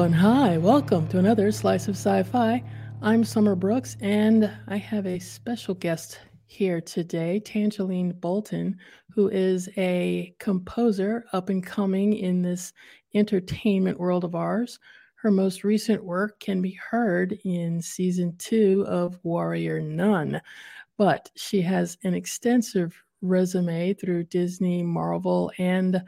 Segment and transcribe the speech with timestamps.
[0.00, 0.56] And hi.
[0.56, 2.64] Welcome to another Slice of Sci Fi.
[3.02, 8.78] I'm Summer Brooks, and I have a special guest here today, Tangelene Bolton,
[9.10, 12.72] who is a composer up and coming in this
[13.12, 14.78] entertainment world of ours.
[15.16, 20.40] Her most recent work can be heard in season two of Warrior Nun,
[20.96, 26.02] but she has an extensive resume through Disney, Marvel, and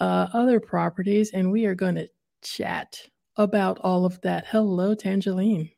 [0.00, 2.08] uh, other properties, and we are going to
[2.42, 3.00] chat
[3.36, 4.46] about all of that.
[4.46, 5.72] Hello, Tangelene.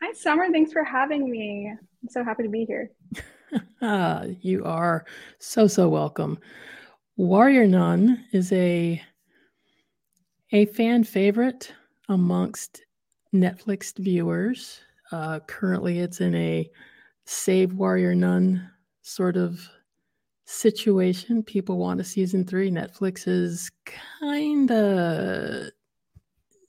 [0.00, 0.50] Hi, Summer.
[0.50, 1.72] Thanks for having me.
[2.02, 2.90] I'm so happy to be here.
[4.40, 5.04] you are
[5.38, 6.38] so so welcome.
[7.16, 9.00] Warrior Nun is a
[10.52, 11.72] a fan favorite
[12.08, 12.82] amongst
[13.34, 14.80] Netflix viewers.
[15.10, 16.70] Uh, currently, it's in a
[17.24, 18.68] Save Warrior Nun
[19.02, 19.60] sort of
[20.44, 21.42] situation.
[21.42, 22.70] People want a season three.
[22.70, 25.70] Netflix is kind of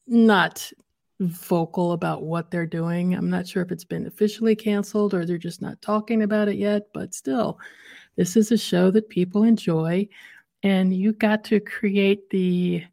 [0.07, 0.71] not
[1.19, 3.13] vocal about what they're doing.
[3.13, 6.57] I'm not sure if it's been officially canceled or they're just not talking about it
[6.57, 7.59] yet, but still,
[8.15, 10.07] this is a show that people enjoy
[10.63, 12.83] and you got to create the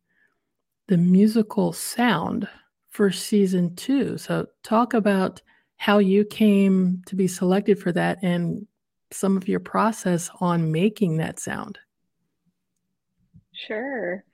[0.89, 2.49] the musical sound
[2.89, 4.19] for season 2.
[4.19, 5.41] So talk about
[5.77, 8.67] how you came to be selected for that and
[9.13, 11.79] some of your process on making that sound.
[13.53, 14.25] Sure.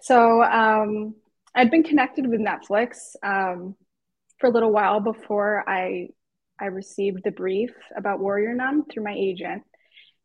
[0.00, 1.14] So um
[1.56, 3.74] I'd been connected with Netflix um,
[4.38, 6.08] for a little while before I
[6.60, 9.62] I received the brief about Warrior Nun through my agent.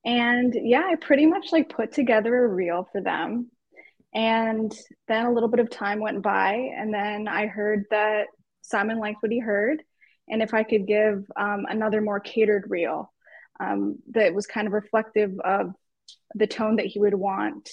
[0.05, 3.49] And yeah, I pretty much like put together a reel for them.
[4.13, 4.77] And
[5.07, 8.27] then a little bit of time went by, and then I heard that
[8.61, 9.81] Simon liked what he heard,
[10.27, 13.13] and if I could give um, another more catered reel
[13.61, 15.73] um, that was kind of reflective of
[16.35, 17.69] the tone that he would want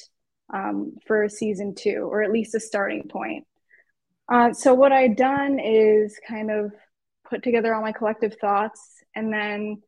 [0.54, 3.47] um, for season two, or at least a starting point.
[4.30, 6.72] Uh, so what I'd done is kind of
[7.28, 9.82] put together all my collective thoughts, and then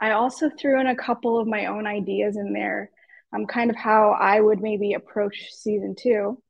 [0.00, 2.90] I also threw in a couple of my own ideas in there,
[3.32, 6.42] um, kind of how I would maybe approach season two.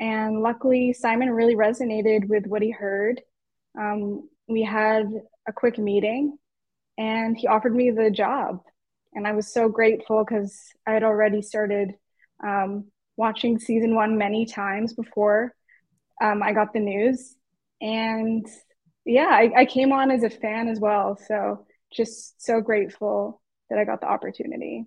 [0.00, 3.20] And luckily, Simon really resonated with what he heard.
[3.78, 5.06] Um, we had
[5.46, 6.38] a quick meeting,
[6.98, 8.62] and he offered me the job.
[9.12, 11.94] And I was so grateful because I had already started
[12.44, 12.86] um,
[13.16, 15.54] watching season one many times before
[16.20, 17.36] um, I got the news.
[17.80, 18.46] And
[19.04, 21.18] yeah, I, I came on as a fan as well.
[21.26, 24.86] So just so grateful that I got the opportunity.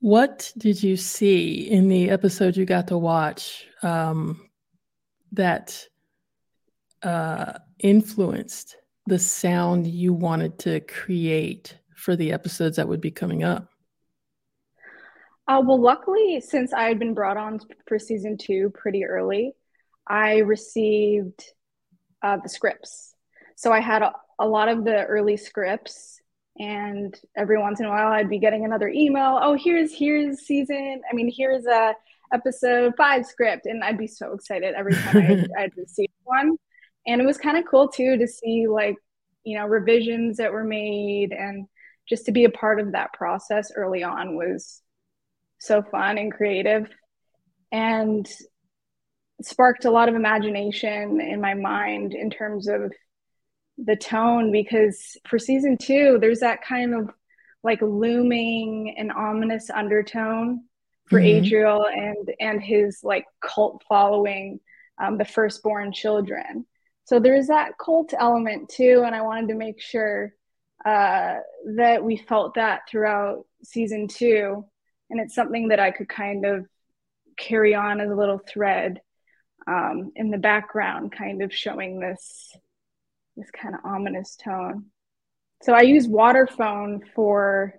[0.00, 4.48] What did you see in the episode you got to watch um,
[5.30, 5.86] that
[7.02, 13.44] uh, influenced the sound you wanted to create for the episodes that would be coming
[13.44, 13.71] up?
[15.52, 19.52] Uh, well, luckily, since I had been brought on for season two pretty early,
[20.06, 21.44] I received
[22.22, 23.14] uh, the scripts.
[23.56, 26.22] So I had a, a lot of the early scripts,
[26.58, 29.38] and every once in a while, I'd be getting another email.
[29.42, 31.02] Oh, here's here's season.
[31.10, 31.94] I mean, here's a
[32.32, 36.56] episode five script, and I'd be so excited every time I'd, I'd receive one.
[37.06, 38.96] And it was kind of cool too to see like
[39.44, 41.66] you know revisions that were made and
[42.08, 44.80] just to be a part of that process early on was
[45.62, 46.88] so fun and creative
[47.70, 48.28] and
[49.40, 52.92] sparked a lot of imagination in my mind in terms of
[53.78, 57.10] the tone because for season two there's that kind of
[57.62, 60.64] like looming and ominous undertone
[61.08, 61.44] for mm-hmm.
[61.44, 64.58] Adriel and and his like cult following
[65.00, 66.66] um, the firstborn children
[67.04, 70.32] so there's that cult element too and i wanted to make sure
[70.84, 71.36] uh,
[71.76, 74.64] that we felt that throughout season two
[75.12, 76.66] and it's something that I could kind of
[77.36, 78.98] carry on as a little thread
[79.66, 82.56] um, in the background, kind of showing this
[83.36, 84.86] this kind of ominous tone.
[85.62, 87.74] So I use waterphone for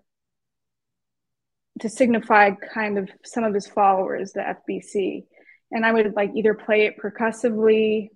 [1.80, 5.26] to signify kind of some of his followers, the FBC,
[5.72, 8.12] and I would like either play it percussively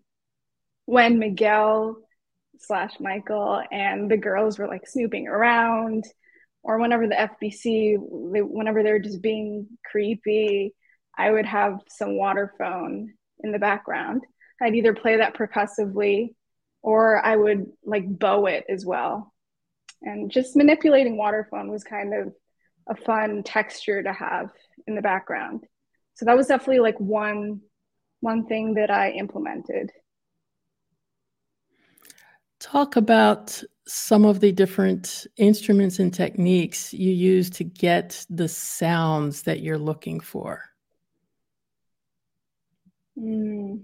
[0.85, 1.97] when Miguel
[2.59, 6.05] slash Michael and the girls were like snooping around
[6.67, 10.75] or whenever the FBC, whenever they're just being creepy,
[11.17, 13.07] I would have some waterphone
[13.39, 14.23] in the background.
[14.61, 16.35] I'd either play that percussively
[16.81, 19.33] or I would like bow it as well.
[20.01, 22.33] And just manipulating waterphone was kind of
[22.89, 24.49] a fun texture to have
[24.87, 25.63] in the background.
[26.15, 27.61] So that was definitely like one
[28.19, 29.91] one thing that I implemented.
[32.59, 39.43] Talk about some of the different instruments and techniques you use to get the sounds
[39.43, 40.61] that you're looking for.
[43.17, 43.83] Mm.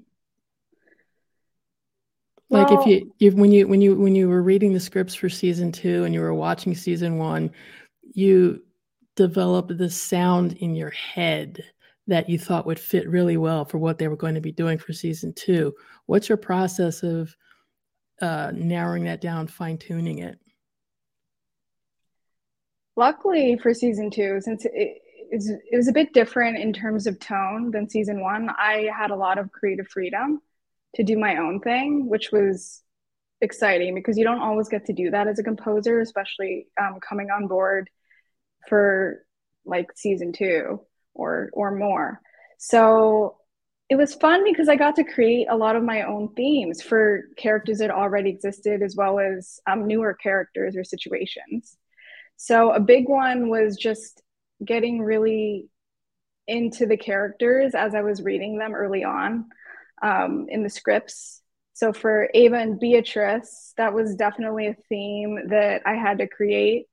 [2.49, 5.15] Like well, if you, if when you when you when you were reading the scripts
[5.15, 7.49] for season two and you were watching season one,
[8.13, 8.61] you
[9.15, 11.63] developed the sound in your head
[12.07, 14.77] that you thought would fit really well for what they were going to be doing
[14.77, 15.73] for season two.
[16.05, 17.35] What's your process of
[18.23, 20.39] uh, narrowing that down, fine tuning it?
[22.95, 27.71] Luckily for season two, since it, it was a bit different in terms of tone
[27.71, 30.41] than season one, I had a lot of creative freedom
[30.95, 32.81] to do my own thing, which was
[33.41, 37.29] exciting because you don't always get to do that as a composer, especially um, coming
[37.29, 37.89] on board
[38.69, 39.25] for
[39.65, 40.81] like season two
[41.13, 42.21] or or more.
[42.57, 43.37] So
[43.89, 47.23] it was fun because I got to create a lot of my own themes for
[47.37, 51.77] characters that already existed, as well as um, newer characters or situations.
[52.37, 54.21] So a big one was just
[54.63, 55.67] getting really
[56.47, 59.45] into the characters as I was reading them early on
[60.01, 61.41] um, in the scripts.
[61.73, 66.87] So for Ava and Beatrice, that was definitely a theme that I had to create.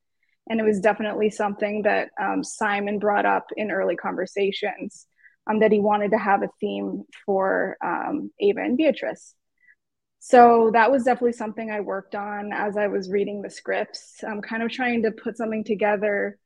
[0.48, 5.06] And it was definitely something that um, Simon brought up in early conversations
[5.50, 9.34] um, that he wanted to have a theme for um, Ava and Beatrice.
[10.20, 14.22] So that was definitely something I worked on as I was reading the scripts.
[14.42, 16.38] Kind of trying to put something together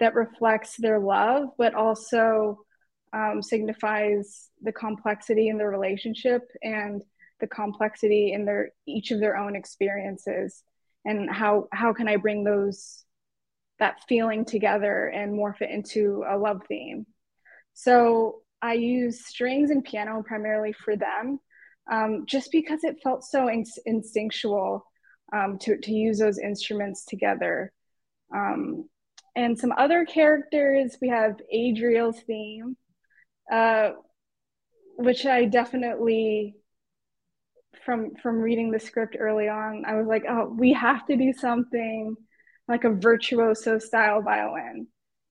[0.00, 2.64] that reflects their love, but also
[3.12, 7.02] um, signifies the complexity in their relationship and
[7.40, 10.62] the complexity in their each of their own experiences
[11.04, 13.04] and how how can i bring those
[13.78, 17.06] that feeling together and morph it into a love theme
[17.72, 21.38] so i use strings and piano primarily for them
[21.90, 24.84] um, just because it felt so in- instinctual
[25.32, 27.72] um, to, to use those instruments together
[28.34, 28.88] um,
[29.36, 32.76] and some other characters we have adriel's theme
[33.50, 33.90] uh,
[35.00, 36.56] which I definitely
[37.84, 41.32] from from reading the script early on, I was like, oh, we have to do
[41.32, 42.16] something
[42.68, 44.86] like a virtuoso style violin.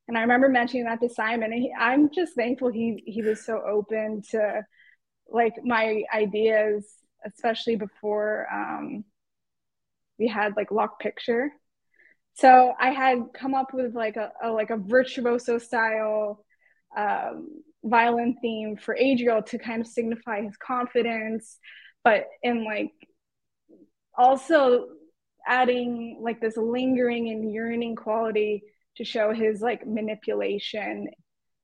[0.09, 3.45] And I remember mentioning that to Simon, and he, I'm just thankful he he was
[3.45, 4.63] so open to
[5.29, 6.91] like my ideas,
[7.23, 9.05] especially before um,
[10.17, 11.51] we had like lock picture.
[12.33, 16.43] So I had come up with like a, a like a virtuoso style
[16.97, 21.59] um, violin theme for Adriel to kind of signify his confidence,
[22.03, 22.93] but in like
[24.17, 24.87] also
[25.45, 28.63] adding like this lingering and yearning quality
[28.99, 31.09] to show his like manipulation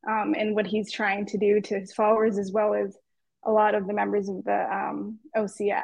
[0.09, 2.97] um, and what he's trying to do to his followers as well as
[3.43, 5.83] a lot of the members of the um, OCS.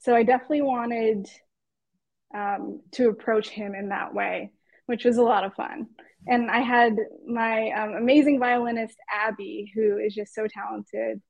[0.00, 1.26] So I definitely wanted
[2.34, 4.52] um, to approach him in that way,
[4.84, 5.88] which was a lot of fun
[6.26, 6.96] and I had
[7.26, 11.22] my um, amazing violinist Abby, who is just so talented,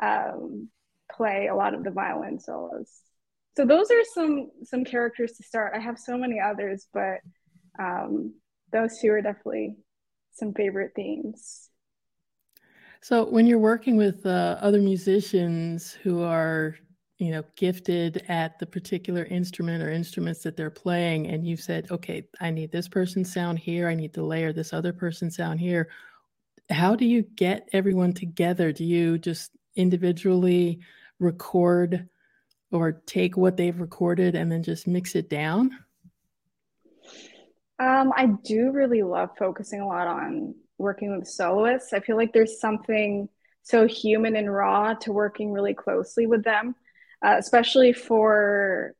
[0.00, 0.68] um,
[1.10, 2.90] play a lot of the violin solos.
[3.56, 5.72] So those are some some characters to start.
[5.74, 7.18] I have so many others, but
[7.78, 8.34] um,
[8.72, 9.76] those two are definitely
[10.32, 11.70] some favorite themes.
[13.00, 16.76] So when you're working with uh, other musicians who are
[17.18, 21.90] you know gifted at the particular instrument or instruments that they're playing and you've said
[21.90, 25.58] okay i need this person's sound here i need to layer this other person's sound
[25.58, 25.88] here
[26.68, 30.80] how do you get everyone together do you just individually
[31.18, 32.06] record
[32.70, 35.70] or take what they've recorded and then just mix it down
[37.78, 42.32] um, i do really love focusing a lot on working with soloists i feel like
[42.32, 43.28] there's something
[43.62, 46.74] so human and raw to working really closely with them
[47.24, 48.94] uh, especially for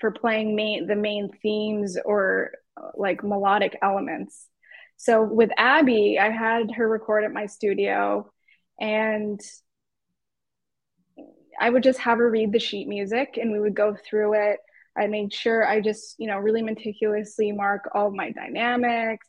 [0.00, 4.48] for playing main the main themes or uh, like melodic elements.
[4.96, 8.30] So with Abby, I had her record at my studio
[8.80, 9.40] and
[11.60, 14.60] I would just have her read the sheet music and we would go through it.
[14.96, 19.26] I made sure I just, you know, really meticulously mark all my dynamics,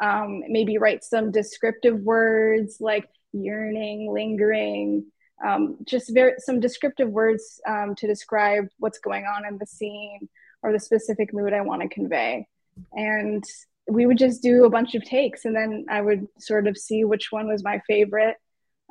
[0.00, 5.06] um, maybe write some descriptive words like yearning, lingering,
[5.44, 10.28] um, just very some descriptive words um, to describe what's going on in the scene
[10.62, 12.46] or the specific mood I want to convey.
[12.92, 13.44] And
[13.88, 17.04] we would just do a bunch of takes, and then I would sort of see
[17.04, 18.36] which one was my favorite.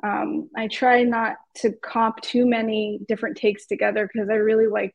[0.04, 4.94] Um, I try not to comp too many different takes together because I really like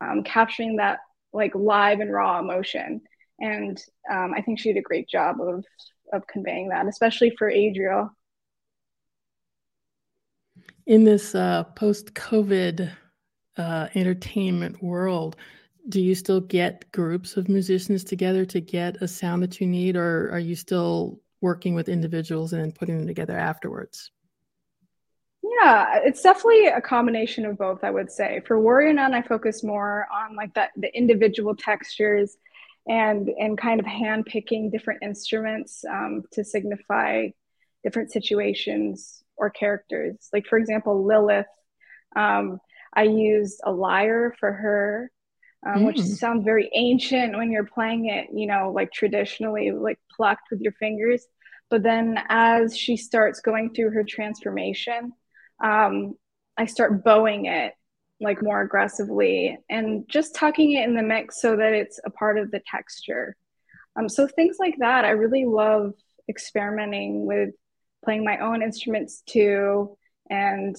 [0.00, 1.00] um, capturing that
[1.32, 3.00] like live and raw emotion.
[3.40, 5.64] And um, I think she did a great job of
[6.12, 8.10] of conveying that, especially for Adriel
[10.86, 12.90] in this uh, post-COVID
[13.56, 15.36] uh, entertainment world,
[15.88, 19.96] do you still get groups of musicians together to get a sound that you need,
[19.96, 24.10] or are you still working with individuals and putting them together afterwards?
[25.46, 28.40] Yeah, it's definitely a combination of both, I would say.
[28.46, 32.36] For Warrior Nun, I focus more on like that the individual textures
[32.86, 37.28] and and kind of hand picking different instruments um, to signify
[37.82, 40.28] different situations or characters.
[40.32, 41.46] Like for example, Lilith,
[42.16, 42.58] um,
[42.94, 45.10] I used a lyre for her,
[45.66, 45.86] um, mm.
[45.86, 50.60] which sounds very ancient when you're playing it, you know, like traditionally, like plucked with
[50.62, 51.26] your fingers.
[51.68, 55.12] But then as she starts going through her transformation,
[55.62, 56.14] um,
[56.56, 57.74] I start bowing it
[58.20, 62.38] like more aggressively and just tucking it in the mix so that it's a part
[62.38, 63.36] of the texture.
[63.96, 65.94] Um, so things like that, I really love
[66.28, 67.50] experimenting with
[68.04, 69.96] playing my own instruments too,
[70.28, 70.76] and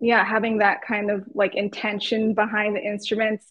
[0.00, 3.46] yeah, having that kind of like intention behind the instruments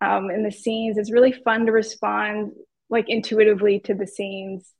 [0.00, 0.98] um, in the scenes.
[0.98, 2.52] It's really fun to respond
[2.88, 4.70] like intuitively to the scenes,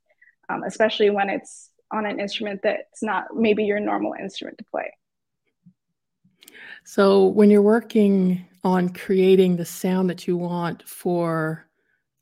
[0.49, 4.91] um, especially when it's on an instrument that's not maybe your normal instrument to play.
[6.83, 11.67] So, when you're working on creating the sound that you want for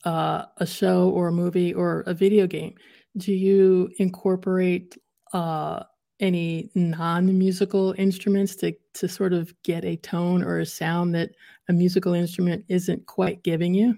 [0.06, 2.76] uh, a show or a movie or a video game,
[3.18, 4.98] do you incorporate
[5.34, 5.84] uh,
[6.20, 11.32] any non-musical instruments to to sort of get a tone or a sound that
[11.70, 13.96] a musical instrument isn't quite giving you?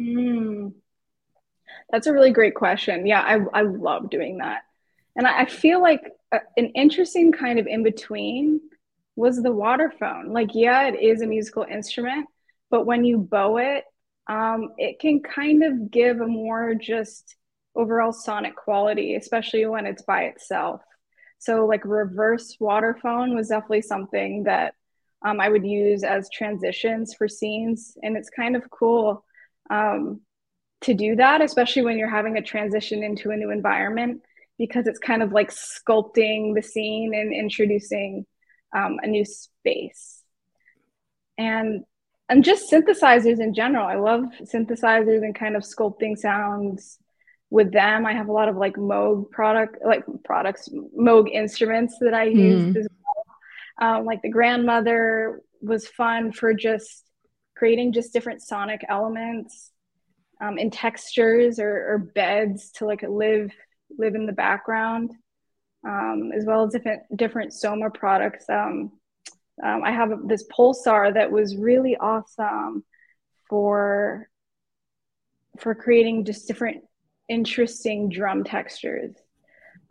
[0.00, 0.72] Mm.
[1.90, 3.06] That's a really great question.
[3.06, 4.62] Yeah, I I love doing that,
[5.16, 6.02] and I, I feel like
[6.32, 8.60] a, an interesting kind of in between
[9.16, 10.28] was the waterphone.
[10.28, 12.26] Like, yeah, it is a musical instrument,
[12.70, 13.84] but when you bow it,
[14.26, 17.36] um, it can kind of give a more just
[17.76, 20.80] overall sonic quality, especially when it's by itself.
[21.38, 24.74] So, like, reverse waterphone was definitely something that
[25.24, 27.96] um, I would use as transitions for scenes.
[28.02, 29.24] And it's kind of cool
[29.70, 30.20] um,
[30.84, 34.22] to do that, especially when you're having a transition into a new environment,
[34.58, 38.26] because it's kind of like sculpting the scene and introducing
[38.74, 40.22] um, a new space.
[41.36, 41.84] And
[42.28, 43.86] and just synthesizers in general.
[43.86, 46.98] I love synthesizers and kind of sculpting sounds
[47.50, 48.06] with them.
[48.06, 52.74] I have a lot of like Moog product, like products, Moog instruments that I use
[52.74, 52.76] mm.
[52.76, 52.88] as
[53.78, 53.90] well.
[53.90, 57.04] Um, like the grandmother was fun for just
[57.56, 59.70] creating just different sonic elements
[60.40, 63.52] um, and textures or, or beds to like live
[63.96, 65.12] live in the background
[65.86, 68.48] um, as well as different different Soma products.
[68.48, 68.92] Um,
[69.62, 72.84] um, I have this pulsar that was really awesome
[73.48, 74.28] for
[75.58, 76.82] for creating just different
[77.28, 79.14] interesting drum textures.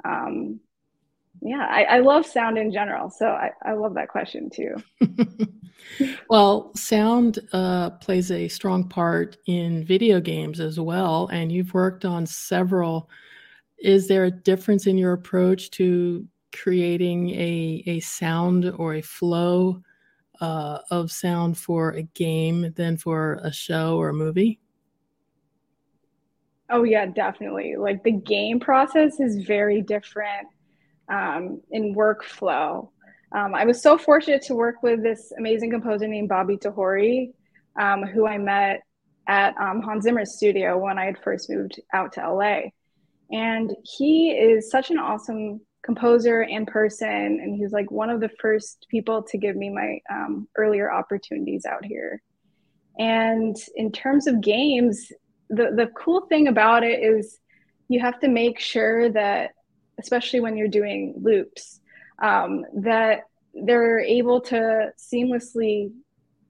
[0.03, 0.59] Um,
[1.43, 4.75] yeah, I, I, love sound in general, so I, I love that question too.
[6.29, 12.05] well, sound uh, plays a strong part in video games as well, and you've worked
[12.05, 13.09] on several
[13.83, 19.81] is there a difference in your approach to creating a, a sound or a flow
[20.39, 24.59] uh, of sound for a game than for a show or a movie?
[26.69, 27.75] Oh, yeah, definitely.
[27.75, 30.47] Like the game process is very different
[31.09, 32.89] um, in workflow.
[33.31, 37.33] Um, I was so fortunate to work with this amazing composer named Bobby Tahouri,
[37.79, 38.81] um, who I met
[39.27, 42.61] at um, Hans Zimmer's studio when I had first moved out to LA.
[43.31, 47.39] And he is such an awesome composer and person.
[47.41, 51.65] And he's like one of the first people to give me my um, earlier opportunities
[51.65, 52.21] out here.
[52.99, 55.11] And in terms of games,
[55.49, 57.39] the, the cool thing about it is
[57.89, 59.51] you have to make sure that,
[60.03, 61.79] especially when you're doing loops,
[62.21, 63.21] um, that
[63.53, 65.91] they're able to seamlessly,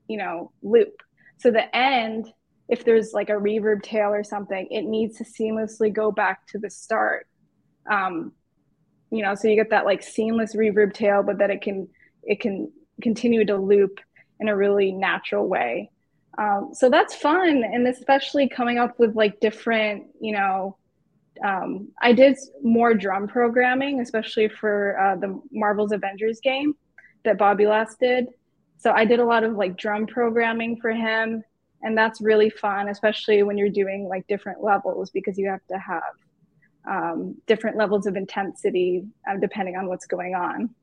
[0.08, 1.02] you know, loop.
[1.38, 2.34] So the end
[2.70, 6.58] if there's like a reverb tail or something, it needs to seamlessly go back to
[6.58, 7.28] the start.
[7.90, 8.32] Um,
[9.12, 11.88] you know, so you get that like seamless reverb tail, but that it can
[12.24, 14.00] it can continue to loop
[14.40, 15.92] in a really natural way.
[16.38, 20.78] Um, so that's fun, and especially coming up with like different, you know,
[21.44, 26.76] um, I did more drum programming, especially for uh, the Marvel's Avengers game
[27.26, 28.28] that Bobby Last did.
[28.78, 31.44] So I did a lot of like drum programming for him
[31.84, 35.78] and that's really fun especially when you're doing like different levels because you have to
[35.78, 36.04] have
[36.90, 40.74] um, different levels of intensity um, depending on what's going on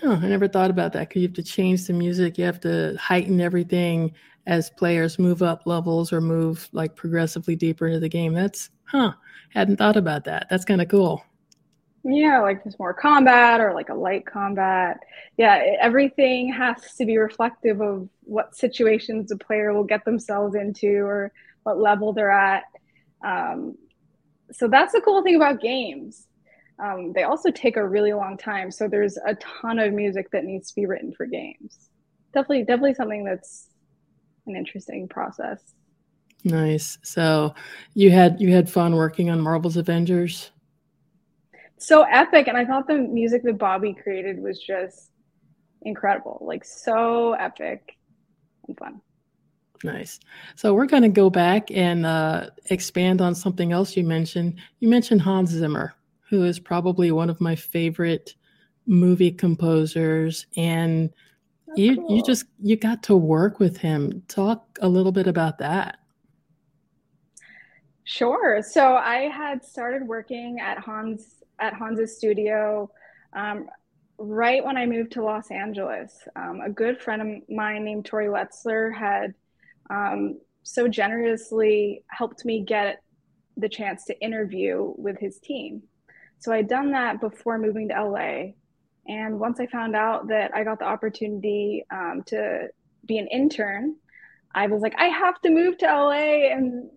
[0.00, 2.38] Huh, I never thought about that because you have to change the music.
[2.38, 4.14] You have to heighten everything
[4.46, 8.32] as players move up levels or move like progressively deeper into the game.
[8.34, 9.12] That's, huh,
[9.50, 10.46] hadn't thought about that.
[10.50, 11.22] That's kind of cool.
[12.02, 15.00] Yeah, like just more combat or like a light combat.
[15.36, 21.00] Yeah, everything has to be reflective of what situations the player will get themselves into
[21.04, 21.30] or
[21.64, 22.64] what level they're at.
[23.22, 23.76] Um,
[24.50, 26.26] so that's the cool thing about games.
[26.82, 28.70] um, they also take a really long time.
[28.70, 31.90] So there's a ton of music that needs to be written for games.
[32.32, 33.68] Definitely, definitely something that's
[34.50, 35.74] an interesting process.
[36.44, 36.98] Nice.
[37.02, 37.54] So
[37.94, 40.50] you had you had fun working on Marvel's Avengers.
[41.78, 45.10] So epic, and I thought the music that Bobby created was just
[45.82, 46.38] incredible.
[46.42, 47.96] Like so epic
[48.68, 49.00] and fun.
[49.82, 50.20] Nice.
[50.56, 54.60] So we're going to go back and uh, expand on something else you mentioned.
[54.80, 55.94] You mentioned Hans Zimmer,
[56.28, 58.34] who is probably one of my favorite
[58.86, 61.10] movie composers, and
[61.76, 62.16] you cool.
[62.16, 64.22] you just you got to work with him.
[64.28, 65.98] Talk a little bit about that.
[68.04, 68.60] Sure.
[68.62, 72.90] So I had started working at Hans at Hans's studio
[73.34, 73.68] um,
[74.18, 76.26] right when I moved to Los Angeles.
[76.36, 79.34] Um, a good friend of mine named Tori Wetzler had
[79.90, 83.02] um, so generously helped me get
[83.56, 85.82] the chance to interview with his team.
[86.38, 88.52] So I'd done that before moving to LA.
[89.10, 92.68] And once I found out that I got the opportunity um, to
[93.04, 93.96] be an intern,
[94.54, 96.88] I was like, I have to move to LA and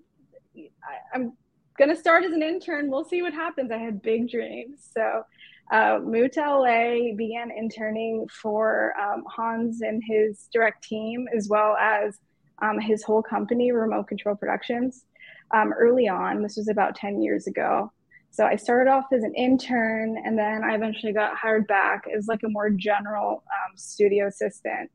[0.56, 1.34] I, am
[1.76, 2.92] going to start as an intern.
[2.92, 3.72] We'll see what happens.
[3.72, 4.88] I had big dreams.
[4.96, 5.24] So
[5.72, 11.76] uh, moved to LA, began interning for um, Hans and his direct team, as well
[11.78, 12.20] as
[12.62, 15.06] um, his whole company, Remote Control Productions,
[15.50, 16.44] um, early on.
[16.44, 17.92] This was about 10 years ago.
[18.34, 22.26] So I started off as an intern, and then I eventually got hired back as
[22.26, 24.90] like a more general um, studio assistant.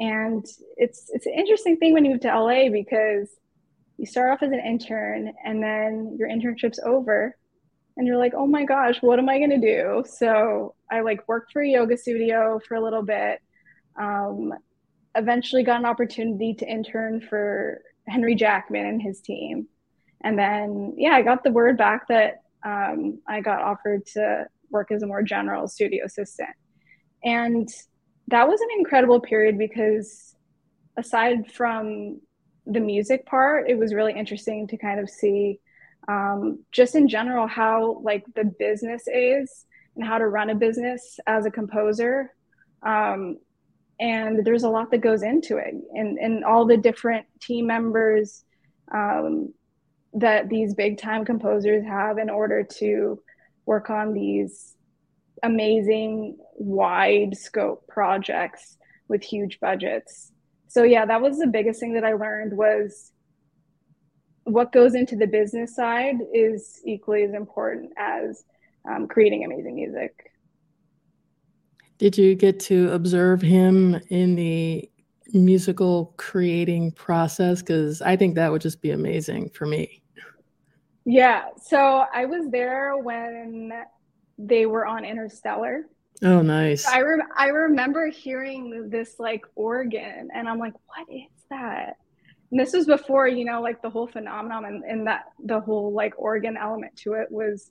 [0.00, 0.44] And
[0.76, 3.30] it's it's an interesting thing when you move to LA because
[3.98, 7.36] you start off as an intern, and then your internship's over,
[7.96, 10.02] and you're like, oh my gosh, what am I gonna do?
[10.04, 13.40] So I like worked for a yoga studio for a little bit.
[13.96, 14.52] Um,
[15.14, 19.68] eventually got an opportunity to intern for Henry Jackman and his team.
[20.22, 24.90] And then, yeah, I got the word back that um, I got offered to work
[24.90, 26.50] as a more general studio assistant.
[27.24, 27.68] And
[28.28, 30.34] that was an incredible period because
[30.96, 32.20] aside from
[32.66, 35.60] the music part, it was really interesting to kind of see
[36.08, 41.20] um, just in general how like the business is and how to run a business
[41.28, 42.32] as a composer.
[42.82, 43.38] Um,
[44.00, 48.44] and there's a lot that goes into it and, and all the different team members
[48.92, 49.54] um,
[50.16, 53.20] that these big time composers have in order to
[53.66, 54.74] work on these
[55.42, 60.32] amazing wide scope projects with huge budgets
[60.68, 63.12] so yeah that was the biggest thing that i learned was
[64.44, 68.44] what goes into the business side is equally as important as
[68.90, 70.30] um, creating amazing music
[71.98, 74.90] did you get to observe him in the
[75.32, 77.60] musical creating process?
[77.60, 80.02] Because I think that would just be amazing for me.
[81.06, 81.44] Yeah.
[81.62, 83.72] So I was there when
[84.38, 85.86] they were on Interstellar.
[86.22, 86.86] Oh, nice.
[86.86, 91.96] I rem- I remember hearing this like organ, and I'm like, what is that?
[92.50, 95.92] And this was before you know like the whole phenomenon and, and that the whole
[95.92, 97.70] like organ element to it was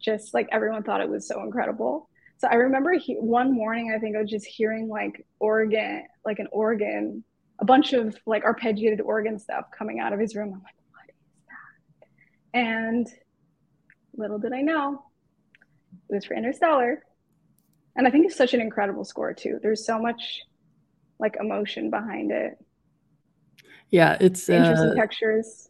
[0.00, 2.08] just like everyone thought it was so incredible.
[2.38, 6.38] So I remember he, one morning, I think I was just hearing like organ, like
[6.38, 7.24] an organ,
[7.60, 10.52] a bunch of like arpeggiated organ stuff coming out of his room.
[10.54, 10.75] I'm like, what is that?
[12.56, 13.06] And
[14.16, 15.04] little did I know,
[16.08, 17.04] it was for Interstellar.
[17.96, 19.58] And I think it's such an incredible score too.
[19.62, 20.40] There's so much
[21.18, 22.56] like emotion behind it.
[23.90, 25.68] Yeah, it's interesting uh, textures.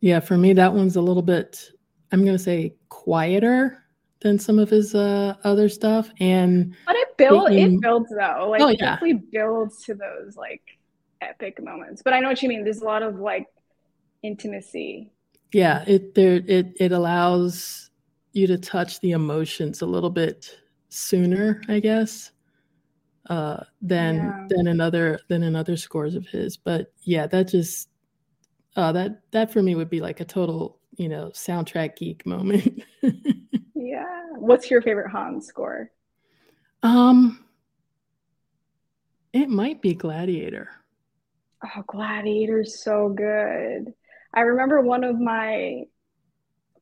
[0.00, 1.70] Yeah, for me, that one's a little bit,
[2.12, 3.84] I'm going to say quieter
[4.22, 6.10] than some of his uh, other stuff.
[6.18, 8.48] And but it builds it builds though.
[8.48, 8.72] Like oh, yeah.
[8.72, 10.62] it definitely builds to those like
[11.20, 12.00] epic moments.
[12.02, 12.64] But I know what you mean.
[12.64, 13.48] There's a lot of like
[14.22, 15.12] intimacy.
[15.52, 17.90] Yeah, it there it it allows
[18.32, 20.58] you to touch the emotions a little bit
[20.88, 22.30] sooner, I guess,
[23.28, 24.46] uh, than yeah.
[24.48, 26.56] than another than in other scores of his.
[26.56, 27.88] But yeah, that just
[28.76, 32.82] uh, that that for me would be like a total you know soundtrack geek moment.
[33.80, 34.04] Yeah.
[34.36, 35.90] What's your favorite Hans score?
[36.82, 37.44] Um,
[39.32, 40.68] it might be Gladiator.
[41.64, 43.94] Oh, Gladiator's so good.
[44.32, 45.84] I remember one of my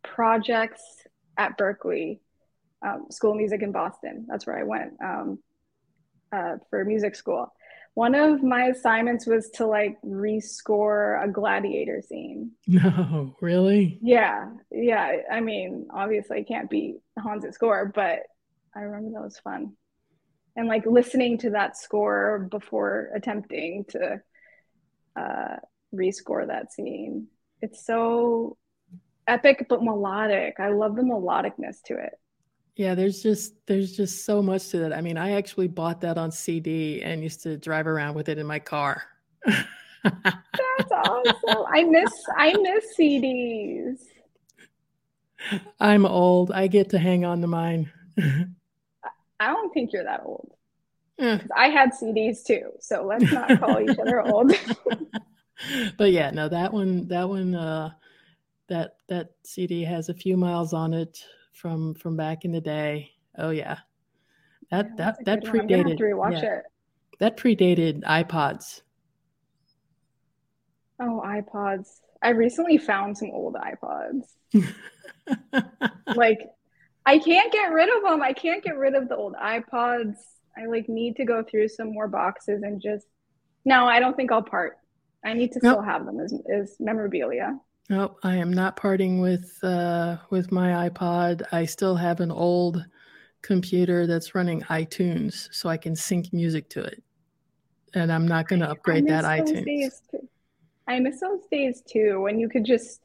[0.02, 0.82] projects
[1.37, 2.20] at Berklee,
[2.87, 4.26] um, School of Music in Boston.
[4.28, 5.38] That's where I went um,
[6.32, 7.52] uh, for music school
[7.98, 12.52] one of my assignments was to like rescore a gladiator scene.
[12.68, 13.98] No, really?
[14.00, 14.50] Yeah.
[14.70, 15.16] Yeah.
[15.28, 18.20] I mean, obviously I can't beat Hans's score, but
[18.76, 19.72] I remember that was fun.
[20.54, 24.20] And like listening to that score before attempting to
[25.16, 25.56] uh,
[25.92, 27.26] rescore that scene.
[27.62, 28.56] It's so
[29.26, 30.56] epic but melodic.
[30.58, 32.18] I love the melodicness to it.
[32.76, 34.92] Yeah, there's just there's just so much to that.
[34.92, 38.38] I mean, I actually bought that on CD and used to drive around with it
[38.38, 39.02] in my car.
[39.44, 41.64] That's awesome.
[41.72, 43.98] I miss I miss CDs.
[45.80, 46.52] I'm old.
[46.52, 47.90] I get to hang on to mine.
[49.40, 50.52] I don't think you're that old.
[51.20, 54.52] I had CDs too, so let's not call each other old.
[55.96, 57.90] but yeah, no, that one, that one, uh,
[58.68, 63.10] that that CD has a few miles on it from from back in the day.
[63.36, 63.78] Oh yeah,
[64.70, 65.98] that yeah, that that predated.
[65.98, 66.64] yeah, it.
[67.18, 68.82] That predated iPods.
[71.00, 72.00] Oh, iPods!
[72.22, 74.24] I recently found some old iPods.
[76.16, 76.40] like,
[77.06, 78.22] I can't get rid of them.
[78.22, 80.16] I can't get rid of the old iPods.
[80.56, 83.06] I like need to go through some more boxes and just.
[83.64, 84.78] No, I don't think I'll part.
[85.24, 85.74] I need to nope.
[85.74, 87.59] still have them as, as memorabilia.
[87.90, 91.42] Nope, I am not parting with uh, with my iPod.
[91.52, 92.85] I still have an old
[93.42, 97.02] computer that's running iTunes, so I can sync music to it,
[97.94, 99.64] and I'm not going to upgrade that iTunes.
[99.64, 100.02] Days,
[100.87, 103.00] I miss those days too, when you could just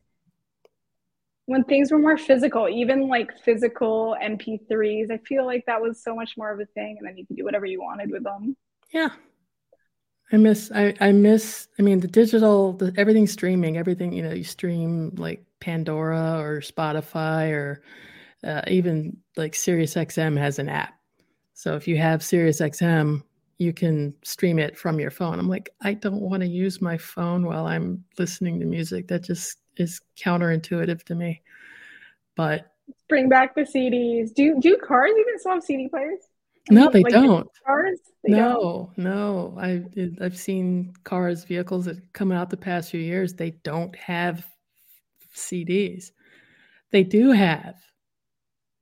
[1.46, 5.12] when things were more physical, even like physical MP3s.
[5.12, 7.36] I feel like that was so much more of a thing, and then you could
[7.36, 8.56] do whatever you wanted with them.
[8.94, 9.10] Yeah,
[10.32, 14.32] I miss I, I miss I mean the digital the everything streaming everything you know
[14.32, 17.82] you stream like Pandora or Spotify or
[18.44, 20.96] uh, even like SiriusXM has an app.
[21.54, 23.24] So if you have SiriusXM,
[23.58, 25.40] you can stream it from your phone.
[25.40, 29.08] I'm like I don't want to use my phone while I'm listening to music.
[29.08, 31.42] That just is counterintuitive to me.
[32.36, 32.72] But
[33.08, 34.34] bring back the CDs.
[34.34, 36.20] Do do cars even still have CD players?
[36.70, 37.48] No, they like don't.
[37.66, 38.00] Cars?
[38.24, 39.06] They no, don't.
[39.06, 39.58] no.
[39.60, 39.84] I
[40.24, 43.34] I've seen cars, vehicles that come out the past few years.
[43.34, 44.46] They don't have
[45.36, 46.12] CDs.
[46.92, 47.76] They do have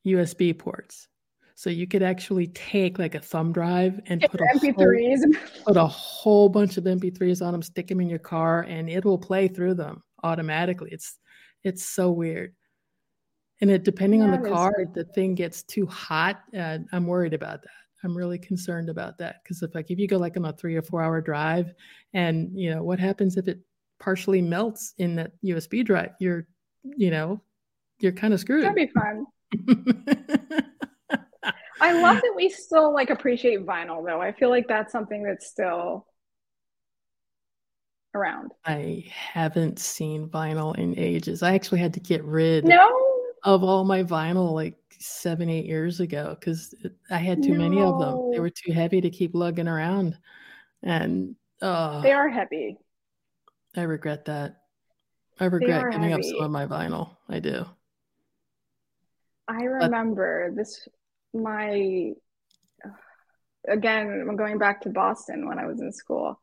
[0.05, 1.07] USB ports.
[1.55, 5.19] So you could actually take like a thumb drive and put a, MP3s.
[5.21, 8.89] Whole, put a whole bunch of MP3s on them, stick them in your car, and
[8.89, 10.89] it will play through them automatically.
[10.91, 11.19] It's
[11.63, 12.55] it's so weird.
[13.61, 16.41] And it depending on the car, if the thing gets too hot.
[16.57, 17.69] Uh, I'm worried about that.
[18.03, 20.75] I'm really concerned about that because if like if you go like on a three
[20.75, 21.73] or four hour drive,
[22.13, 23.59] and you know what happens if it
[23.99, 26.11] partially melts in that USB drive?
[26.19, 26.47] You're,
[26.83, 27.39] you know,
[27.99, 28.63] you're kind of screwed.
[28.63, 29.25] That'd be fun.
[31.81, 34.21] I love that we still like appreciate vinyl though.
[34.21, 36.07] I feel like that's something that's still
[38.15, 38.51] around.
[38.65, 41.43] I haven't seen vinyl in ages.
[41.43, 43.10] I actually had to get rid no
[43.43, 46.75] of all my vinyl like seven, eight years ago because
[47.09, 47.69] I had too no.
[47.69, 48.31] many of them.
[48.31, 50.17] They were too heavy to keep lugging around.
[50.83, 52.77] And uh, they are heavy.
[53.75, 54.57] I regret that.
[55.39, 56.13] I regret giving heavy.
[56.13, 57.17] up some of my vinyl.
[57.29, 57.65] I do.
[59.47, 60.87] I remember but, this,
[61.33, 62.11] my,
[63.67, 66.39] again, I'm going back to Boston when I was in school.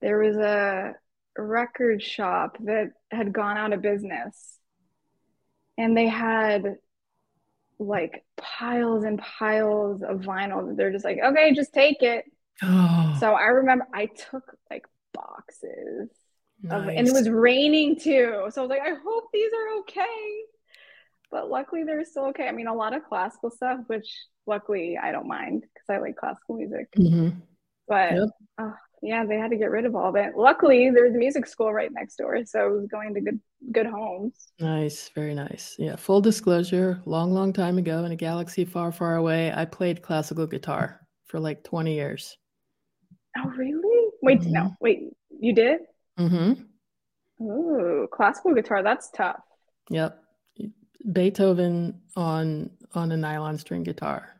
[0.00, 0.94] There was a
[1.36, 4.57] record shop that had gone out of business
[5.78, 6.76] and they had
[7.78, 10.76] like piles and piles of vinyl.
[10.76, 12.24] They're just like, okay, just take it.
[12.62, 13.16] Oh.
[13.20, 16.10] So I remember I took like boxes
[16.62, 16.82] nice.
[16.82, 18.48] of, and it was raining too.
[18.50, 20.40] So I was like, I hope these are okay.
[21.30, 22.48] But luckily they're still okay.
[22.48, 24.08] I mean, a lot of classical stuff, which
[24.46, 26.88] luckily I don't mind because I like classical music.
[26.98, 27.38] Mm-hmm.
[27.86, 28.28] But yep.
[29.02, 30.36] Yeah, they had to get rid of all of it.
[30.36, 33.40] Luckily, there's a music school right next door, so it was going to good
[33.72, 34.48] good homes.
[34.58, 35.76] Nice, very nice.
[35.78, 40.02] Yeah, full disclosure, long long time ago in a galaxy far far away, I played
[40.02, 42.36] classical guitar for like 20 years.
[43.36, 44.10] Oh, really?
[44.22, 44.52] Wait, mm-hmm.
[44.52, 44.74] no.
[44.80, 45.80] Wait, you did?
[46.18, 46.64] Mhm.
[47.40, 49.40] Ooh, classical guitar, that's tough.
[49.90, 50.22] Yep.
[51.12, 54.37] Beethoven on on a nylon string guitar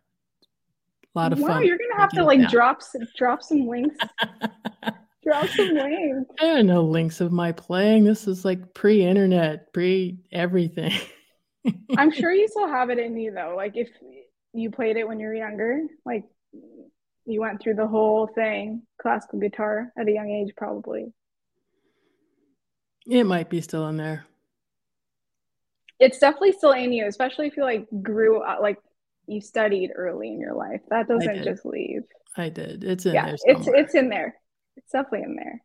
[1.18, 1.64] a lot of wow, fun.
[1.64, 3.96] you're gonna have to like drop some, drop some links.
[5.24, 6.31] drop some links.
[6.40, 8.04] I don't know links of my playing.
[8.04, 10.92] This is like pre-internet, pre everything.
[11.98, 13.54] I'm sure you still have it in you though.
[13.57, 13.88] Like if
[14.52, 16.24] you played it when you were younger, like
[17.26, 21.12] you went through the whole thing, classical guitar at a young age, probably.
[23.07, 24.24] It might be still in there.
[25.98, 28.78] It's definitely still in you, especially if you like grew up, like
[29.29, 30.81] you studied early in your life.
[30.91, 32.03] That doesn't just leave.
[32.37, 32.85] I did.
[32.85, 33.37] It's in yeah, there.
[33.37, 33.61] Somewhere.
[33.61, 34.35] It's it's in there.
[34.77, 35.62] It's definitely in there.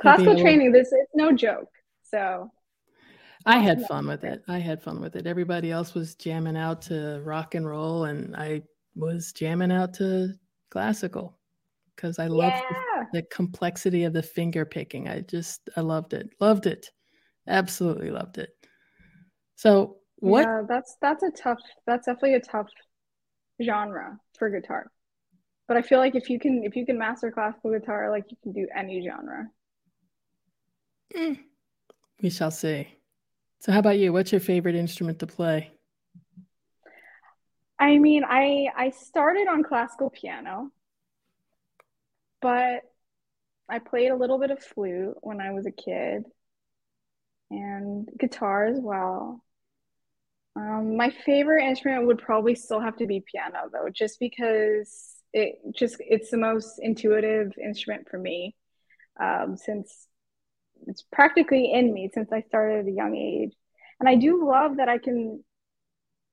[0.00, 0.72] Classical training.
[0.72, 1.70] This it's no joke.
[2.02, 2.50] So
[3.46, 4.42] I had fun with it.
[4.48, 5.26] I had fun with it.
[5.26, 8.62] Everybody else was jamming out to rock and roll, and I
[8.94, 10.34] was jamming out to
[10.70, 11.38] classical
[11.96, 13.04] because I loved yeah.
[13.12, 15.08] the, the, complexity of the finger picking.
[15.08, 16.30] I just I loved it.
[16.40, 16.90] Loved it.
[17.48, 18.50] Absolutely loved it.
[19.56, 20.42] So what?
[20.42, 21.58] Yeah, that's that's a tough.
[21.86, 22.68] That's definitely a tough
[23.60, 24.90] genre for guitar.
[25.66, 28.36] But I feel like if you can if you can master classical guitar, like you
[28.42, 29.48] can do any genre.
[31.14, 31.38] Mm,
[32.22, 32.86] we shall see.
[33.58, 34.12] So, how about you?
[34.12, 35.72] What's your favorite instrument to play?
[37.78, 40.70] I mean, I I started on classical piano,
[42.40, 42.82] but
[43.68, 46.24] I played a little bit of flute when I was a kid,
[47.50, 49.42] and guitar as well.
[50.54, 55.58] Um, my favorite instrument would probably still have to be piano, though, just because it
[55.74, 58.54] just it's the most intuitive instrument for me,
[59.20, 60.08] um, since
[60.86, 63.52] it's practically in me since I started at a young age.
[64.00, 65.42] And I do love that I can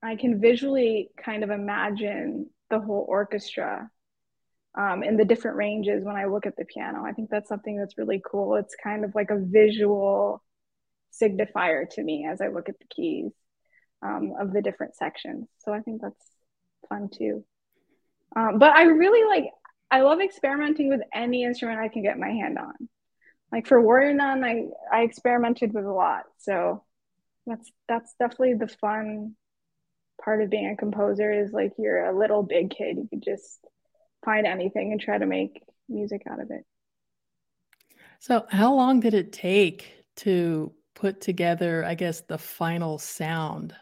[0.02, 3.90] I can visually kind of imagine the whole orchestra
[4.76, 7.04] um, in the different ranges when I look at the piano.
[7.04, 8.56] I think that's something that's really cool.
[8.56, 10.42] It's kind of like a visual
[11.12, 13.32] signifier to me as I look at the keys
[14.02, 15.48] um, of the different sections.
[15.58, 16.26] So I think that's
[16.88, 17.44] fun too.
[18.36, 19.50] Um, but I really like,
[19.90, 22.88] I love experimenting with any instrument I can get my hand on.
[23.50, 26.24] Like for Warrior Nun, I, I experimented with a lot.
[26.38, 26.84] So
[27.46, 29.34] that's that's definitely the fun
[30.22, 32.96] part of being a composer is like you're a little big kid.
[32.96, 33.58] You could just
[34.24, 36.64] find anything and try to make music out of it.
[38.20, 43.74] So, how long did it take to put together, I guess, the final sound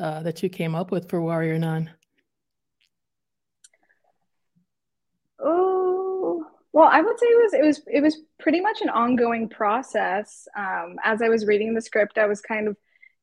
[0.00, 1.90] uh, that you came up with for Warrior Nun?
[5.38, 9.48] Oh, well, I would say it was it was it was pretty much an ongoing
[9.48, 10.46] process.
[10.56, 12.76] Um, as I was reading the script, I was kind of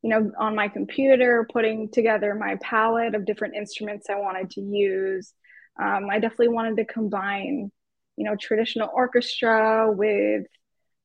[0.03, 4.61] you know, on my computer, putting together my palette of different instruments I wanted to
[4.61, 5.33] use.
[5.81, 7.71] Um, I definitely wanted to combine,
[8.17, 10.43] you know, traditional orchestra with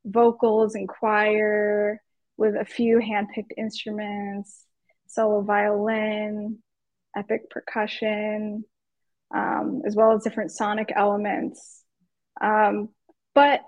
[0.05, 2.03] vocals and choir,
[2.37, 4.65] with a few handpicked instruments,
[5.09, 6.59] solo violin,
[7.16, 8.64] epic percussion,
[9.35, 11.83] um, as well as different sonic elements.
[12.40, 12.90] Um,
[13.35, 13.61] but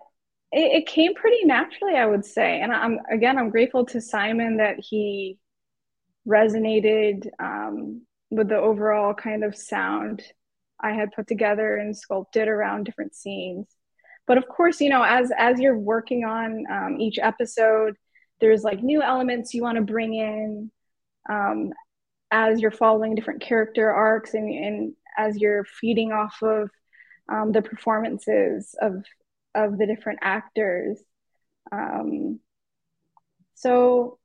[0.53, 2.61] it, it came pretty naturally, I would say.
[2.61, 5.39] And I'm again, I'm grateful to Simon that he
[6.29, 10.23] resonated um, with the overall kind of sound
[10.81, 13.67] I had put together and sculpted around different scenes.
[14.27, 17.97] But of course, you know, as as you're working on um, each episode,
[18.41, 20.71] there's like new elements you want to bring in
[21.29, 21.73] um,
[22.31, 26.71] as you're following different character arcs and, and as you're feeding off of
[27.29, 29.05] um, the performances of
[29.55, 30.99] of the different actors.
[31.73, 32.41] Um,
[33.55, 34.19] so,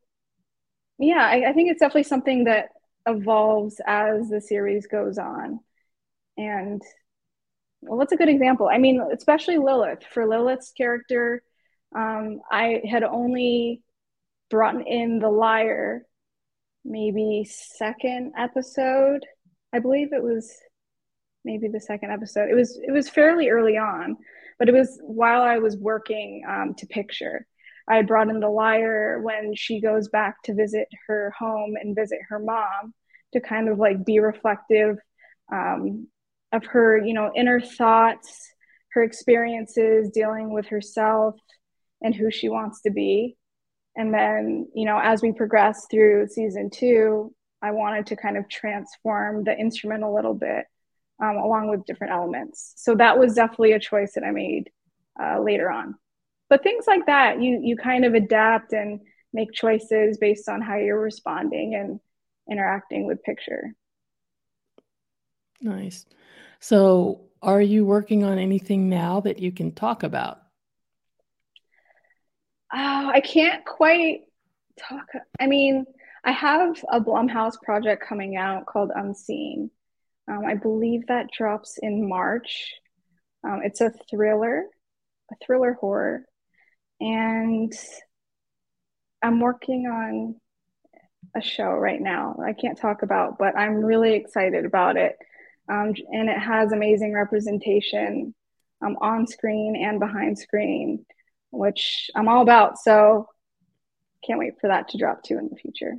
[1.00, 2.70] yeah, I, I think it's definitely something that
[3.08, 5.60] evolves as the series goes on.
[6.38, 6.82] And
[7.82, 8.70] well, what's a good example?
[8.72, 10.04] I mean, especially Lilith.
[10.12, 11.44] For Lilith's character,
[11.96, 13.82] um, I had only
[14.50, 16.06] brought in the lyre
[16.86, 19.26] maybe second episode.
[19.74, 20.54] I believe it was
[21.44, 22.50] maybe the second episode.
[22.50, 24.18] It was it was fairly early on.
[24.58, 27.46] But it was while I was working um, to picture.
[27.88, 31.96] I had brought in the lyre when she goes back to visit her home and
[31.96, 32.94] visit her mom
[33.34, 34.98] to kind of like be reflective
[35.52, 36.08] um,
[36.52, 38.50] of her, you know, inner thoughts,
[38.94, 41.36] her experiences dealing with herself
[42.02, 43.38] and who she wants to be.
[43.96, 48.50] And then, you know, as we progress through season two, I wanted to kind of
[48.50, 50.66] transform the instrument a little bit
[51.22, 52.74] um, along with different elements.
[52.76, 54.70] So that was definitely a choice that I made
[55.22, 55.96] uh, later on.
[56.50, 59.00] But things like that, you you kind of adapt and
[59.34, 62.00] make choices based on how you're responding and
[62.50, 63.74] interacting with picture.
[65.62, 66.06] Nice.
[66.60, 70.45] So, are you working on anything now that you can talk about?
[72.76, 74.22] Oh, I can't quite
[74.78, 75.08] talk.
[75.40, 75.86] I mean,
[76.26, 79.72] I have a Blumhouse project coming out called Unseen,
[80.28, 82.74] um, I believe that drops in March.
[83.44, 84.66] Um, it's a thriller,
[85.32, 86.26] a thriller horror,
[87.00, 87.72] and
[89.22, 90.36] I'm working on
[91.36, 92.38] a show right now.
[92.44, 95.16] I can't talk about, but I'm really excited about it.
[95.70, 98.34] Um, and it has amazing representation
[98.84, 101.06] um, on screen and behind screen,
[101.58, 102.78] which I'm all about.
[102.78, 103.28] So
[104.26, 105.94] can't wait for that to drop too in the future.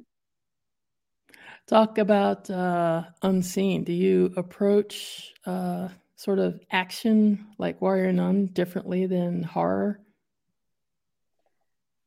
[1.66, 3.84] Talk about uh, unseen.
[3.84, 10.00] Do you approach uh, sort of action like Warrior Nun differently than horror?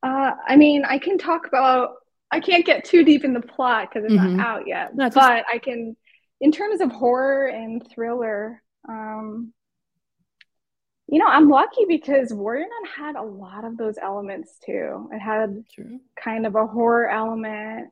[0.02, 1.96] Uh, I mean, I can talk about.
[2.32, 4.38] I can't get too deep in the plot because it's mm-hmm.
[4.38, 4.96] not out yet.
[4.96, 5.16] No, just...
[5.16, 5.98] but I can,
[6.40, 8.62] in terms of horror and thriller.
[8.88, 9.54] Um,
[11.12, 15.10] you know, I'm lucky because Warrior Nun had a lot of those elements too.
[15.12, 16.00] It had True.
[16.22, 17.89] kind of a horror element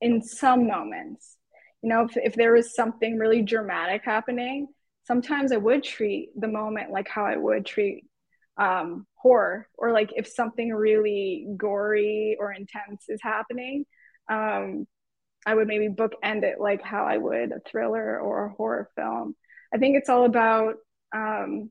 [0.00, 1.36] in some moments.
[1.82, 4.66] You know, if, if there was something really dramatic happening,
[5.04, 8.04] sometimes I would treat the moment like how I would treat
[8.56, 13.86] um, horror, or like if something really gory or intense is happening,
[14.28, 14.86] um,
[15.46, 19.36] I would maybe bookend it like how I would a thriller or a horror film.
[19.72, 20.74] I think it's all about
[21.14, 21.70] um,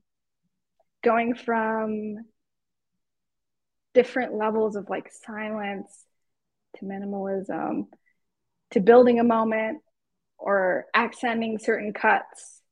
[1.02, 2.16] going from
[3.94, 6.04] different levels of like silence
[6.76, 7.86] to minimalism
[8.70, 9.82] to building a moment
[10.38, 12.62] or accenting certain cuts.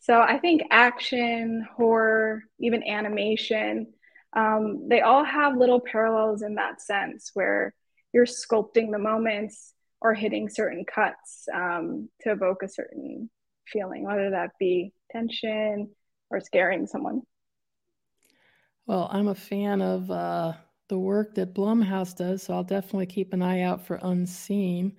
[0.00, 3.92] So I think action, horror, even animation,
[4.34, 7.74] um, they all have little parallels in that sense where
[8.12, 13.28] you're sculpting the moments or hitting certain cuts um, to evoke a certain
[13.66, 15.90] feeling, whether that be tension
[16.30, 17.22] or scaring someone.
[18.88, 20.54] Well, I'm a fan of uh,
[20.88, 24.96] the work that Blumhouse does, so I'll definitely keep an eye out for Unseen.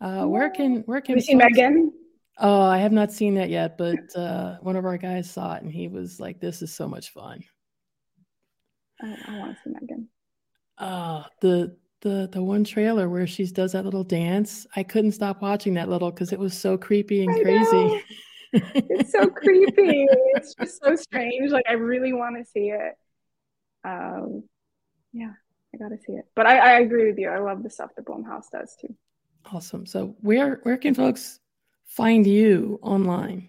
[0.00, 1.92] Uh, where can where can Have you seen Megan?
[2.38, 5.62] Oh, I have not seen that yet, but uh, one of our guys saw it
[5.62, 7.44] and he was like, "This is so much fun."
[9.00, 10.08] I, I want to see Megan.
[10.78, 14.66] Uh, the the the one trailer where she does that little dance.
[14.74, 18.02] I couldn't stop watching that little because it was so creepy and I crazy.
[18.74, 20.06] It's so creepy.
[20.34, 21.52] It's just so strange.
[21.52, 22.94] Like I really want to see it.
[23.84, 24.44] Um,
[25.12, 25.32] yeah,
[25.74, 26.26] I got to see it.
[26.34, 27.28] But I, I agree with you.
[27.28, 28.94] I love the stuff that Blumhouse does too.
[29.52, 29.86] Awesome.
[29.86, 31.40] So where where can folks
[31.86, 33.48] find you online?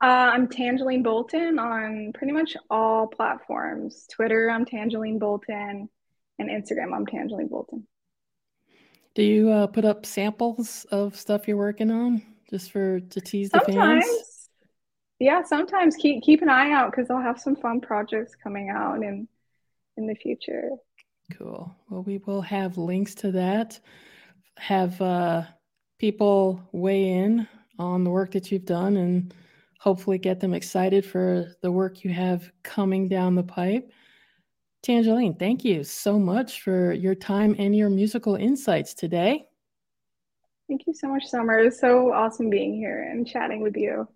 [0.00, 4.06] Uh, I'm Tangelene Bolton on pretty much all platforms.
[4.08, 5.88] Twitter, I'm Tangelene Bolton,
[6.38, 7.86] and Instagram, I'm Tangelene Bolton.
[9.14, 13.50] Do you uh, put up samples of stuff you're working on just for to tease
[13.50, 14.04] the sometimes.
[14.04, 14.37] fans?
[15.18, 19.02] Yeah, sometimes keep keep an eye out because I'll have some fun projects coming out
[19.02, 19.26] in
[19.96, 20.70] in the future.
[21.36, 21.74] Cool.
[21.90, 23.78] Well, we will have links to that.
[24.58, 25.42] Have uh,
[25.98, 27.46] people weigh in
[27.78, 29.34] on the work that you've done and
[29.80, 33.92] hopefully get them excited for the work you have coming down the pipe.
[34.82, 39.44] Tangelene, thank you so much for your time and your musical insights today.
[40.68, 41.58] Thank you so much, Summer.
[41.58, 44.08] It's so awesome being here and chatting with you.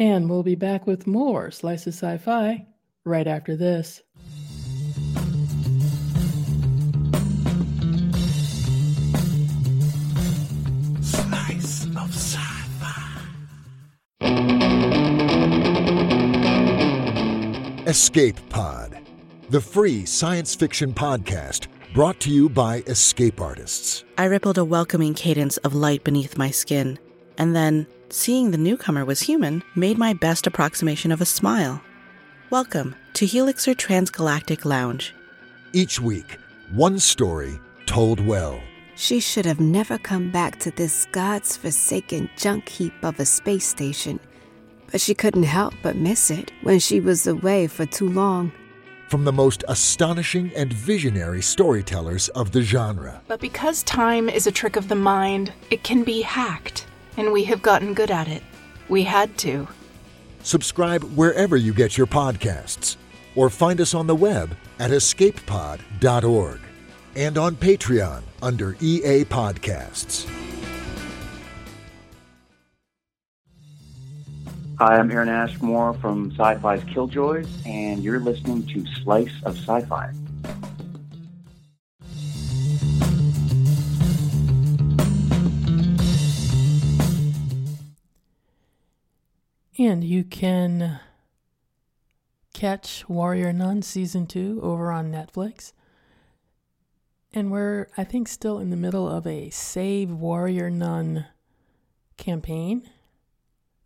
[0.00, 2.66] And we'll be back with more Slices of Sci Fi
[3.04, 4.00] right after this.
[11.02, 12.38] Slice of Sci
[12.80, 13.20] Fi.
[17.86, 18.98] Escape Pod,
[19.50, 24.04] the free science fiction podcast brought to you by Escape Artists.
[24.16, 26.98] I rippled a welcoming cadence of light beneath my skin,
[27.36, 31.82] and then, seeing the newcomer was human, made my best approximation of a smile.
[32.50, 35.14] Welcome to Helixer Transgalactic Lounge.
[35.72, 36.38] Each week,
[36.72, 38.60] one story told well.
[38.96, 43.66] She should have never come back to this God's forsaken junk heap of a space
[43.66, 44.20] station
[44.90, 48.52] but she couldn't help but miss it when she was away for too long.
[49.08, 53.20] From the most astonishing and visionary storytellers of the genre.
[53.26, 57.44] But because time is a trick of the mind, it can be hacked, and we
[57.44, 58.42] have gotten good at it.
[58.88, 59.68] We had to.
[60.42, 62.96] Subscribe wherever you get your podcasts,
[63.34, 66.60] or find us on the web at escapepod.org
[67.16, 70.28] and on Patreon under EA Podcasts.
[74.78, 80.10] Hi, I'm Aaron Ashmore from Sci-Fi's Killjoys, and you're listening to Slice of Sci-Fi.
[89.78, 91.00] And you can
[92.52, 95.72] catch Warrior Nun Season 2 over on Netflix.
[97.32, 101.26] And we're, I think, still in the middle of a Save Warrior Nun
[102.16, 102.90] campaign.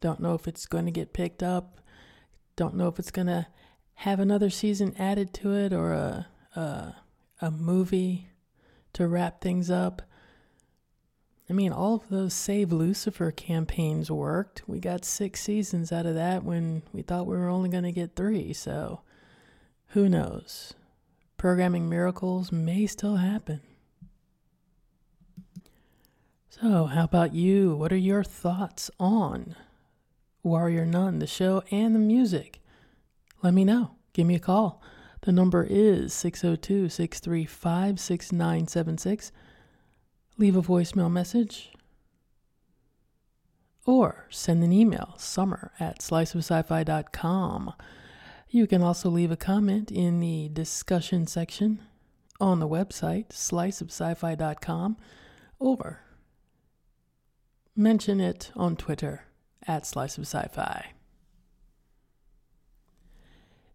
[0.01, 1.81] Don't know if it's going to get picked up.
[2.57, 3.47] Don't know if it's going to
[3.95, 6.27] have another season added to it or a,
[6.57, 6.95] a,
[7.41, 8.29] a movie
[8.95, 10.03] to wrap things up.
[11.49, 14.63] I mean, all of those Save Lucifer campaigns worked.
[14.67, 17.93] We got six seasons out of that when we thought we were only going to
[17.93, 18.53] get three.
[18.53, 19.01] So
[19.89, 20.75] who knows?
[21.37, 23.61] Programming miracles may still happen.
[26.49, 27.75] So, how about you?
[27.75, 29.57] What are your thoughts on
[30.45, 32.61] Warrior Nun, the show, and the music,
[33.43, 33.93] let me know.
[34.13, 34.83] Give me a call.
[35.23, 39.33] The number is 602 635 6976.
[40.37, 41.71] Leave a voicemail message
[43.87, 47.73] or send an email summer at sliceofsci-fi.com.
[48.49, 51.81] You can also leave a comment in the discussion section
[52.41, 54.97] on the website, sliceofsci-fi.com,
[55.59, 56.01] or
[57.77, 59.25] mention it on Twitter
[59.67, 60.93] at Slice of Sci-Fi.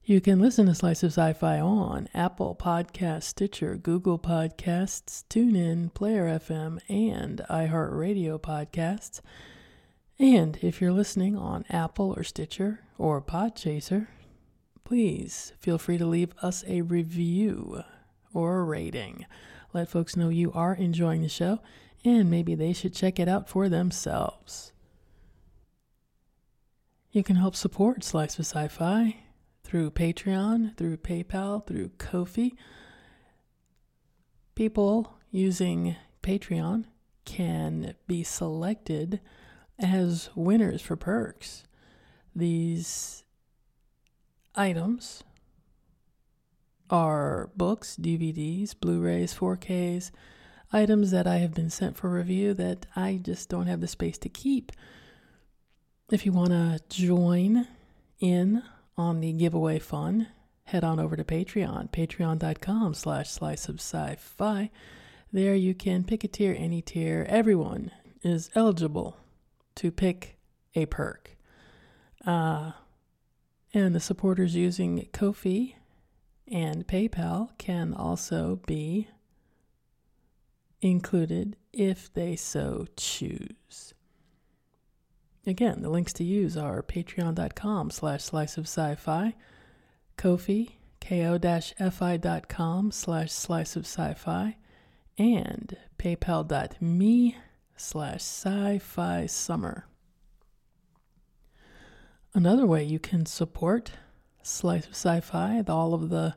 [0.09, 6.25] You can listen to Slice of Sci-Fi on Apple Podcasts, Stitcher, Google Podcasts, TuneIn, Player
[6.25, 9.21] FM, and iHeartRadio Podcasts.
[10.17, 14.07] And if you're listening on Apple or Stitcher or Podchaser,
[14.83, 17.83] please feel free to leave us a review
[18.33, 19.27] or a rating.
[19.73, 21.59] Let folks know you are enjoying the show
[22.03, 24.71] and maybe they should check it out for themselves.
[27.11, 29.17] You can help support Slice of Sci Fi
[29.69, 32.53] through Patreon, through PayPal, through Ko-fi.
[34.55, 36.85] People using Patreon
[37.23, 39.19] can be selected
[39.77, 41.65] as winners for perks.
[42.35, 43.23] These
[44.55, 45.23] items
[46.89, 50.09] are books, DVDs, Blu rays, 4Ks,
[50.73, 54.17] items that I have been sent for review that I just don't have the space
[54.17, 54.71] to keep.
[56.11, 57.67] If you want to join
[58.19, 58.63] in
[58.99, 60.27] on the giveaway fun,
[60.65, 64.69] head on over to Patreon, patreon.com slash slice of sci-fi.
[65.31, 67.25] There you can pick a tier, any tier.
[67.29, 67.91] Everyone
[68.23, 69.17] is eligible
[69.75, 70.37] to pick
[70.75, 71.37] a perk.
[72.25, 72.71] Uh,
[73.73, 75.75] and the supporters using Ko-fi
[76.51, 79.07] and PayPal can also be
[80.81, 83.93] included if they so choose.
[85.45, 89.35] Again, the links to use are patreon.com slash slice of sci-fi,
[90.17, 94.57] Ko-fi, ko-fi.com slash slice of sci-fi,
[95.17, 97.37] and paypal.me
[97.77, 99.85] slash sci-fi summer.
[102.33, 103.91] Another way you can support
[104.43, 106.35] Slice of Sci-Fi, all of the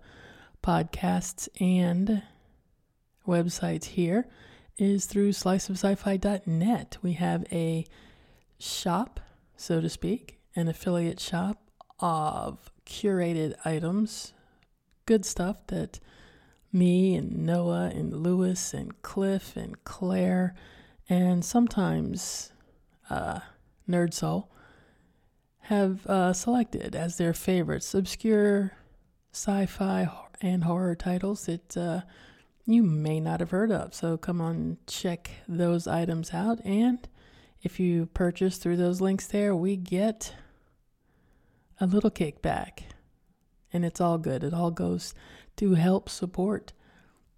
[0.63, 2.23] podcasts and
[3.27, 4.27] websites here,
[4.79, 6.99] is through sliceofsci-fi.net.
[7.03, 7.85] We have a
[8.63, 9.21] shop,
[9.57, 11.59] so to speak, an affiliate shop
[12.01, 14.33] of curated items,
[15.07, 15.99] good stuff that
[16.73, 20.55] me and Noah and Lewis and Cliff and Claire
[21.09, 22.53] and sometimes
[23.11, 23.41] uh,
[23.89, 24.51] Nerd Soul
[25.63, 28.73] have uh, selected as their favorites obscure
[29.33, 30.09] sci fi
[30.41, 32.01] and horror titles that uh,
[32.65, 33.95] you may not have heard of.
[33.95, 36.65] So come on, check those items out.
[36.65, 37.07] And
[37.63, 40.35] if you purchase through those links there, we get
[41.81, 42.81] a little kickback.
[43.73, 44.45] And it's all good.
[44.45, 45.15] It all goes
[45.57, 46.73] to help support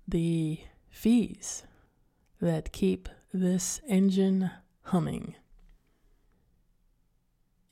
[0.08, 0.60] the
[0.90, 1.64] fees
[2.40, 4.50] that keep this engine
[4.82, 5.34] humming.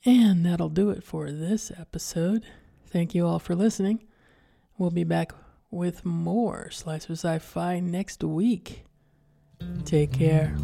[0.05, 2.45] And that'll do it for this episode.
[2.87, 4.03] Thank you all for listening.
[4.77, 5.33] We'll be back
[5.71, 8.83] with more Slice of Sci Fi next week.
[9.85, 10.55] Take care.